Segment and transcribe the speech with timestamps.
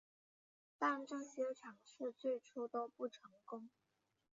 [0.79, 3.69] 但这些尝试最初都不成功。